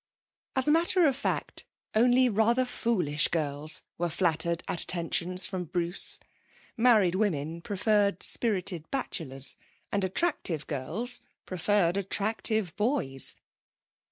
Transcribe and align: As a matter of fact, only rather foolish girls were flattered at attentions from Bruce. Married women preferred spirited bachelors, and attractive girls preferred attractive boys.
As 0.55 0.67
a 0.67 0.71
matter 0.71 1.05
of 1.05 1.15
fact, 1.15 1.63
only 1.93 2.27
rather 2.27 2.65
foolish 2.65 3.27
girls 3.27 3.83
were 3.99 4.09
flattered 4.09 4.63
at 4.67 4.81
attentions 4.81 5.45
from 5.45 5.65
Bruce. 5.65 6.19
Married 6.75 7.13
women 7.13 7.61
preferred 7.61 8.23
spirited 8.23 8.89
bachelors, 8.89 9.55
and 9.91 10.03
attractive 10.03 10.65
girls 10.65 11.21
preferred 11.45 11.97
attractive 11.97 12.75
boys. 12.75 13.35